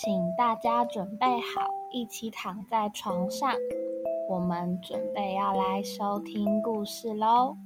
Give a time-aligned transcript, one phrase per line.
[0.00, 3.52] 请大家准备好，一起躺在床上，
[4.30, 7.56] 我们准备要来收听故事喽。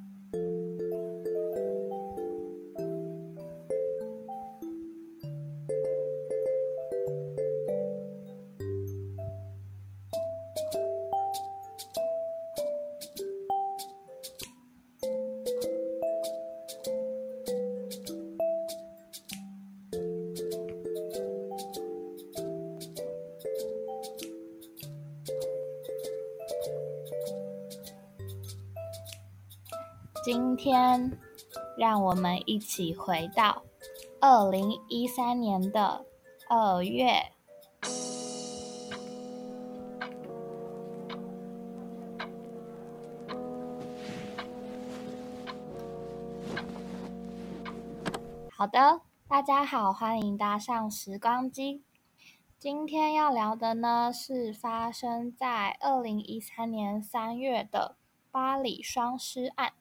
[30.24, 31.18] 今天，
[31.76, 33.64] 让我们一起回到
[34.20, 36.06] 二零一三年的
[36.48, 37.32] 二月。
[48.48, 51.82] 好的，大家好，欢迎搭上时光机。
[52.60, 57.96] 今天要聊的呢，是发生在二零一三年三月的
[58.30, 59.72] 巴黎双尸案。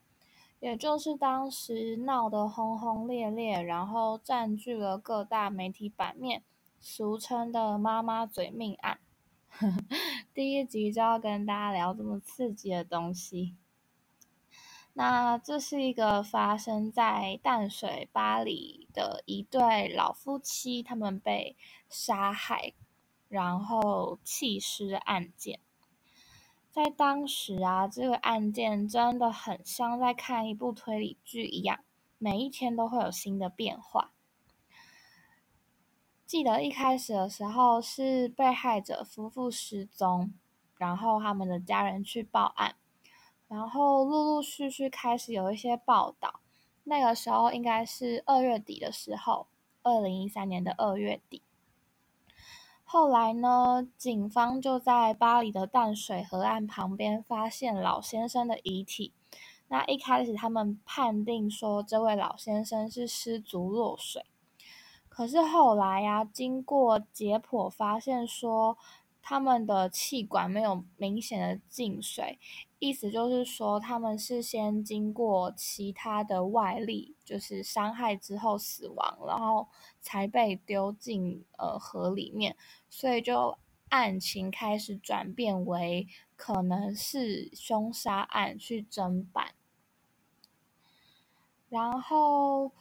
[0.62, 6.44] 也就是当时闹得轰轰烈烈，然后占据了各大媒体版面，
[6.78, 9.00] 俗称的“妈妈嘴命案”。
[10.32, 13.56] 第一集就要跟大家聊这么刺激的东西。
[14.92, 21.56] 那这是一个发生在淡水巴黎的一对老夫妻，他们被
[21.88, 22.72] 杀害，
[23.28, 25.58] 然后弃尸案件。
[26.72, 31.80] 在当时啊，这个案件真的很像在看一部推理剧一样，
[32.16, 34.14] 每一天都会有新的变化。
[36.24, 40.32] 记得一开始的时候是被害者夫妇失踪，
[40.78, 42.76] 然后他们的家人去报案，
[43.48, 46.40] 然后陆陆续续开始有一些报道。
[46.84, 49.46] 那个时候应该是二月底的时候，
[49.82, 51.42] 二零一三年的二月底。
[52.92, 59.14] 后来呢，警方就在巴黎的淡水河岸旁边发现老先生的遗体。
[59.68, 64.26] 那一开始他们判定说这位老先生是失足落水，
[65.08, 68.76] 可是后来呀，经过解剖发现说。
[69.22, 72.38] 他们的气管没有明显的进水，
[72.80, 79.68] 意思就是说他们是先经过其他的外力，就是伤害之后死亡，然后
[80.00, 82.56] 才被丢进呃河里面，
[82.90, 83.56] 所以就
[83.90, 89.54] 案情开始转变为可能是凶杀案去侦办，
[91.68, 92.72] 然后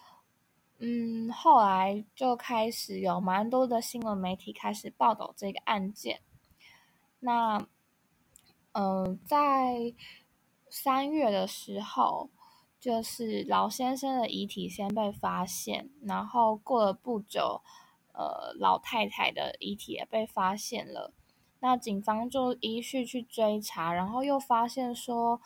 [0.79, 6.21] 嗯后来就开始有蛮多的新闻媒体开始报道这个案件。
[7.21, 7.65] 那，
[8.73, 9.93] 嗯，在
[10.69, 12.29] 三月的时候，
[12.79, 17.61] 就是老先生的遗体先被发现，然后过了不久，
[18.13, 21.13] 呃，老太太的遗体也被发现了。
[21.59, 25.39] 那警方就依序去追查，然后又发现说，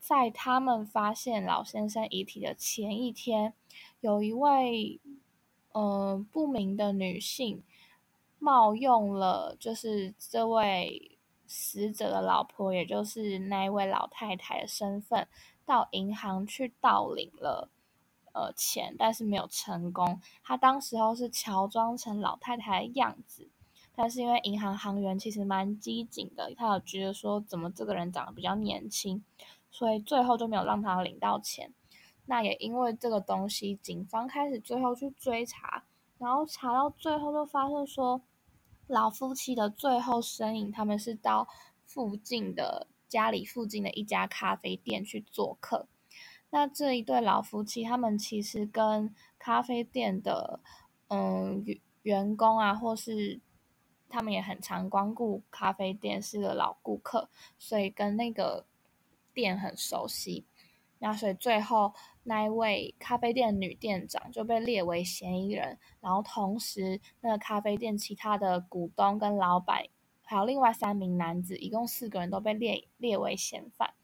[0.00, 3.54] 在他们发现老先生遗体的前一天，
[4.00, 5.00] 有一位，
[5.72, 7.62] 嗯，不明的女性。
[8.38, 15.26] 冒用了就是这位死者的老婆，也就是那一位老太太的身份，
[15.64, 17.70] 到银行去盗领了
[18.32, 20.20] 呃钱，但是没有成功。
[20.42, 23.48] 他当时候是乔装成老太太的样子，
[23.94, 29.24] 但是因为银行行员其实蛮机警的，他有觉得说怎么这个人长得比较年轻，
[29.70, 31.72] 所以最后就没有让他领到钱。
[32.26, 35.84] 那也因为这个东西，警方开始最后去追查。
[36.18, 38.22] 然后查到最后，就发现说，
[38.86, 41.46] 老夫妻的最后身影，他们是到
[41.84, 45.86] 附近的家里附近的一家咖啡店去做客。
[46.50, 50.60] 那这一对老夫妻，他们其实跟咖啡店的
[51.08, 51.64] 嗯
[52.02, 53.40] 员工啊，或是
[54.08, 57.28] 他们也很常光顾咖啡店，是个老顾客，
[57.58, 58.64] 所以跟那个
[59.34, 60.46] 店很熟悉。
[60.98, 61.92] 那所以最后
[62.28, 69.84] 那一位咖啡店女店长就被列为嫌疑人，然后同时那个咖啡店其他的股东跟老板，
[70.24, 73.94] 还有另外三名男子，一共四个人都被列列为嫌犯。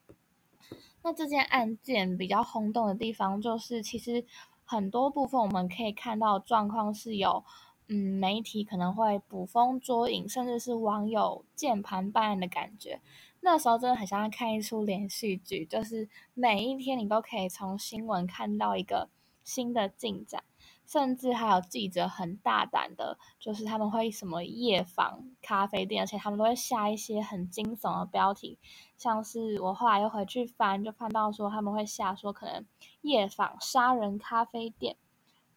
[1.02, 4.24] 那这件案件比较轰动的地方，就是其实
[4.64, 7.44] 很多部分我们可以看到状况是有，
[7.88, 13.00] 嗯，媒体可能会捕风捉影，甚至是网友键盘办案的感觉。
[13.44, 19.10] 那时候真的很像看一出连续剧，就是每一天你都可以从新闻看到一个
[19.42, 20.44] 新的进展，
[20.86, 28.60] 甚至还有记者很大胆的，就是他们会什么夜访咖啡店，而且他们都会下一些很惊悚的标题，
[28.96, 32.64] 像是我后来又回去翻，就看到说他们会下说可能
[33.00, 34.96] 夜访杀人咖啡店，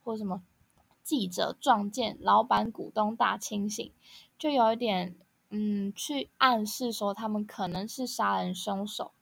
[0.04, 0.42] 或什么
[1.04, 3.94] 记者撞见老板股东大清醒，
[4.40, 5.16] 就有一点
[5.58, 9.14] 嗯，去暗示说他们可能是杀人凶手。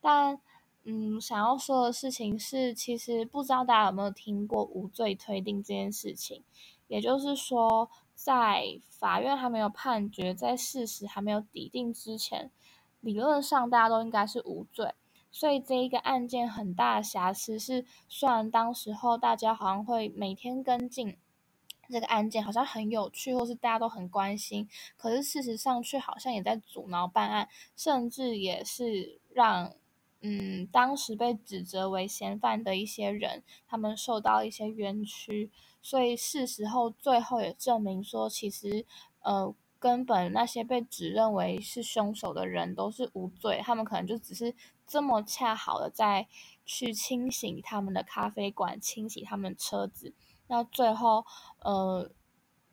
[0.00, 0.38] 但
[0.84, 6.44] 嗯，想要说的事情是，其实不知道大家有没有听过无罪推定这件事情，
[6.86, 12.52] 也就是说，在法院还没有判决，在事实还没有抵定之前，
[13.00, 14.94] 理论上大家都应该是无罪。
[15.32, 21.16] 所以这一个案件很大的瑕疵是，虽然当时候大家好像会每天跟进
[21.88, 29.72] 这个案件，好像很有趣，或是大家都很关心，可是事实上却好像也在阻挠办案，甚至也是让
[30.20, 35.50] 嗯当时被指责为嫌犯的一些人，他们受到一些冤屈。
[35.82, 38.84] 所以事实后最后也证明说，其实
[39.20, 39.54] 呃。
[39.80, 44.54] 根本那些被指认为是凶手的人都是无罪，他们可能就只是
[44.86, 46.26] 这么恰好的在
[46.64, 50.14] 去清洗他们的咖啡馆，清洗他们车子。
[50.46, 51.24] 那最后，
[51.60, 52.10] 呃，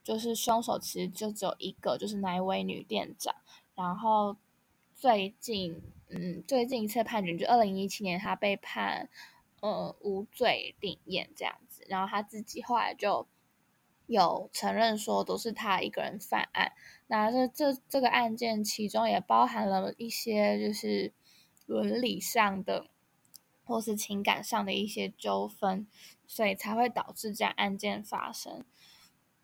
[0.04, 3.36] 就是凶手其实就只有一个，就是那一位女店长。
[3.76, 4.36] 然后
[4.96, 9.10] 最近，嗯，最近一次判决就二零一七年，他被判
[9.62, 11.86] 呃无罪定验这样子。
[11.88, 13.28] 然后他自己后来就。
[14.08, 16.74] 有承认说都是他一个人犯案，
[17.08, 21.14] 那这这这个案件其中也包含了一些就是
[21.66, 22.88] 伦理上的
[23.72, 25.88] 或是情感上的一些纠纷，
[26.28, 28.66] 所以才会导致这样案件发生。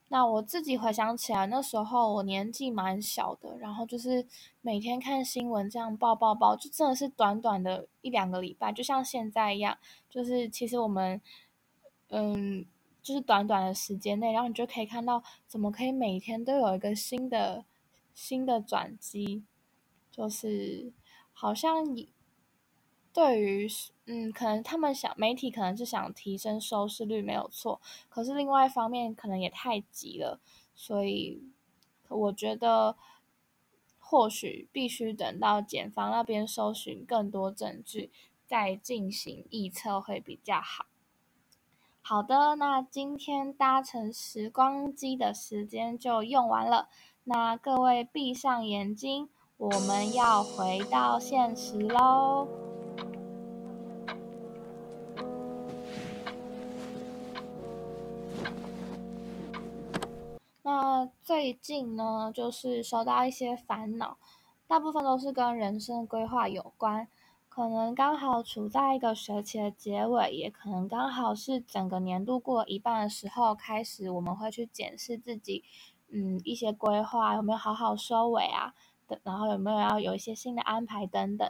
[0.09, 4.27] 那我自己回想起来，那时候我年纪蛮小的，然后就是
[4.61, 9.77] 每天看新闻这样报报报，就真的是短短的一两个礼拜，就像现在一样，
[10.09, 11.21] 就是其实我们
[12.09, 12.65] 嗯。
[13.03, 17.63] 就是短短的时间内，然后你就可以看到，怎么可以每天都有一个新的
[18.13, 19.45] 新的转机，
[20.11, 20.91] 就是
[21.31, 22.09] 好像你
[23.17, 23.67] 对于
[24.05, 30.39] 嗯，可能他们想媒体可能是想提升收视率没有错，可是另外一方面可能也太急了，
[30.75, 31.41] 所以
[32.09, 32.95] 我觉得
[33.97, 38.11] 或许必须等到检方那边搜寻更多证据，
[38.45, 40.85] 再进行预测会比较好。
[42.03, 46.87] 好的，那今天搭乘时光机的时间就用完了。
[47.23, 49.27] 那各位闭上眼睛，
[49.57, 52.76] 我们要回到现实喽。
[60.69, 64.17] 那最近呢，就是收到一些烦恼，
[64.67, 67.07] 大部分都是跟人生规划有关。
[67.47, 75.63] 可能刚好处在一个学期的结尾，也可能刚好是整个年度过一半的时候，开始我们会去检视自己，
[76.09, 78.73] 嗯，一些规划有没有好好收尾啊，
[79.07, 81.49] 等然后有没有要有一些新的安排等等。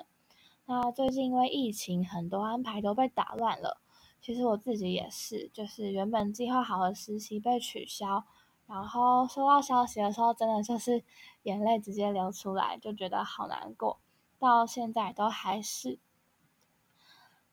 [0.68, 3.82] 那最近因为疫情，很多安排都被打乱了。
[4.22, 8.24] 其实我自己也是，就是原本计划好的实习被取消，
[8.68, 11.04] 然后收到消息的时候，真的就是
[11.44, 13.98] 眼泪直接流出来，就觉得好难过。
[14.40, 15.98] 到现在都还是，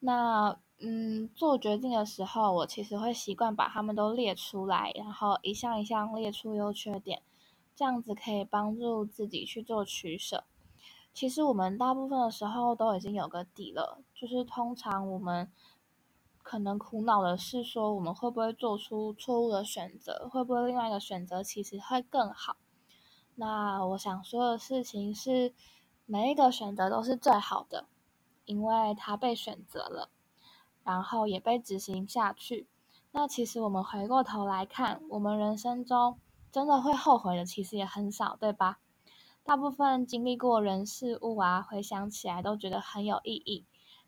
[0.01, 7.23] 那嗯，做决定的时候，我其实会习惯把他们都列出来，然后一项一项列出优缺点，
[7.75, 10.45] 这样子可以帮助自己去做取舍。
[11.15, 15.49] 其实我们大部分的时候都已经有个底了，就是通常我们
[16.45, 22.59] 可能苦恼的是说，我们会不会做出错误的选择，会不会另外一个选择其实会更好？
[23.35, 25.53] 那我想说的事情是。
[26.07, 27.87] 每一个选择都是最好的，
[28.45, 30.11] 因为它被选择了，
[30.83, 32.69] 然后也被执行下去。
[33.13, 36.19] 那其实我们回过头来看，我们人生中
[36.53, 38.81] 真的会后悔的，其实也很少，对吧？
[39.43, 43.65] 大部分经历过人事物啊，回想起来都觉得很有意义。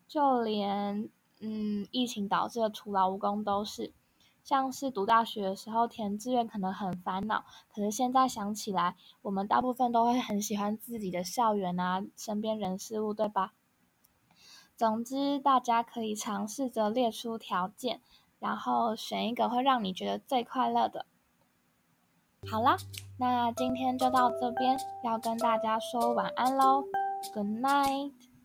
[0.07, 1.09] 就连
[1.41, 3.93] 嗯，疫情导致的徒劳无功都是。
[4.43, 13.55] 像是读大学的时候填志愿可能很烦恼，可是现在想起来，我们大部分都会很喜欢自己的校园啊，身边人事物，对吧？
[14.77, 18.01] 总之，大家可以尝试着列出条件，
[18.39, 21.07] 然后选一个会让你觉得最快乐的。
[22.49, 22.77] 好啦，
[23.19, 26.85] 那今天就到这边，要跟大家说晚安喽
[27.35, 28.36] ，Good night。